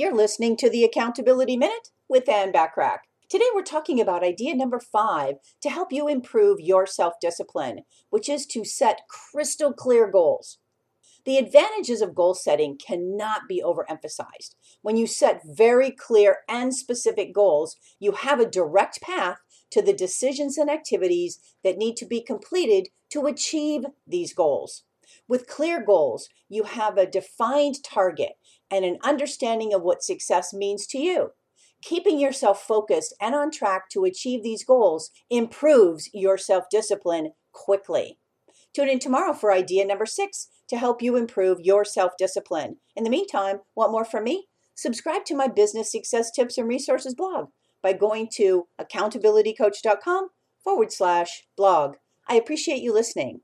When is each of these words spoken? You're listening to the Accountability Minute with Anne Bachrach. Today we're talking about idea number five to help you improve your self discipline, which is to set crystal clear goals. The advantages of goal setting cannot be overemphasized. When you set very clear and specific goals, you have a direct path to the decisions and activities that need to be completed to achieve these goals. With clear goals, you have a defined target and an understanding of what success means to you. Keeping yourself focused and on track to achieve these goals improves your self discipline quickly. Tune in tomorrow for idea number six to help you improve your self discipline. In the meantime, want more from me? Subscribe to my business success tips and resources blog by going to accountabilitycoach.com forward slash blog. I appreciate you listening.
You're 0.00 0.16
listening 0.16 0.56
to 0.56 0.70
the 0.70 0.82
Accountability 0.82 1.58
Minute 1.58 1.90
with 2.08 2.26
Anne 2.26 2.54
Bachrach. 2.54 3.00
Today 3.28 3.44
we're 3.54 3.60
talking 3.60 4.00
about 4.00 4.24
idea 4.24 4.54
number 4.54 4.80
five 4.80 5.34
to 5.60 5.68
help 5.68 5.92
you 5.92 6.08
improve 6.08 6.58
your 6.58 6.86
self 6.86 7.20
discipline, 7.20 7.80
which 8.08 8.26
is 8.26 8.46
to 8.46 8.64
set 8.64 9.02
crystal 9.10 9.74
clear 9.74 10.10
goals. 10.10 10.56
The 11.26 11.36
advantages 11.36 12.00
of 12.00 12.14
goal 12.14 12.32
setting 12.32 12.78
cannot 12.78 13.42
be 13.46 13.62
overemphasized. 13.62 14.54
When 14.80 14.96
you 14.96 15.06
set 15.06 15.42
very 15.44 15.90
clear 15.90 16.38
and 16.48 16.74
specific 16.74 17.34
goals, 17.34 17.76
you 17.98 18.12
have 18.12 18.40
a 18.40 18.48
direct 18.48 19.02
path 19.02 19.36
to 19.68 19.82
the 19.82 19.92
decisions 19.92 20.56
and 20.56 20.70
activities 20.70 21.40
that 21.62 21.76
need 21.76 21.98
to 21.98 22.06
be 22.06 22.22
completed 22.22 22.88
to 23.10 23.26
achieve 23.26 23.84
these 24.06 24.32
goals. 24.32 24.84
With 25.28 25.46
clear 25.46 25.84
goals, 25.84 26.28
you 26.48 26.64
have 26.64 26.98
a 26.98 27.06
defined 27.06 27.76
target 27.84 28.32
and 28.70 28.84
an 28.84 28.98
understanding 29.02 29.72
of 29.72 29.82
what 29.82 30.02
success 30.02 30.52
means 30.52 30.86
to 30.88 30.98
you. 30.98 31.30
Keeping 31.82 32.18
yourself 32.18 32.62
focused 32.62 33.14
and 33.20 33.34
on 33.34 33.50
track 33.50 33.88
to 33.90 34.04
achieve 34.04 34.42
these 34.42 34.64
goals 34.64 35.10
improves 35.30 36.10
your 36.12 36.36
self 36.36 36.64
discipline 36.70 37.32
quickly. 37.52 38.18
Tune 38.74 38.88
in 38.88 38.98
tomorrow 38.98 39.32
for 39.32 39.52
idea 39.52 39.84
number 39.84 40.06
six 40.06 40.48
to 40.68 40.76
help 40.76 41.02
you 41.02 41.16
improve 41.16 41.58
your 41.60 41.84
self 41.84 42.12
discipline. 42.18 42.76
In 42.94 43.04
the 43.04 43.10
meantime, 43.10 43.60
want 43.74 43.92
more 43.92 44.04
from 44.04 44.24
me? 44.24 44.46
Subscribe 44.74 45.24
to 45.26 45.34
my 45.34 45.48
business 45.48 45.90
success 45.90 46.30
tips 46.30 46.56
and 46.58 46.68
resources 46.68 47.14
blog 47.14 47.48
by 47.82 47.92
going 47.92 48.28
to 48.34 48.66
accountabilitycoach.com 48.80 50.28
forward 50.62 50.92
slash 50.92 51.44
blog. 51.56 51.96
I 52.28 52.34
appreciate 52.34 52.82
you 52.82 52.92
listening. 52.92 53.40